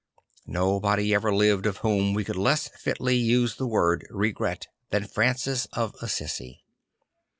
Nobody 0.47 1.13
ever 1.13 1.31
lived 1.31 1.67
of 1.67 1.77
whom 1.85 2.15
we 2.15 2.23
could 2.23 2.35
less 2.35 2.69
fitly 2.69 3.15
use 3.17 3.57
the 3.57 3.67
word" 3.67 4.07
regret" 4.09 4.65
than 4.89 5.05
Francis 5.05 5.67
of 5.73 5.95
Assisi. 6.01 6.63